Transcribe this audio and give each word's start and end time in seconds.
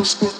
Cause 0.00 0.39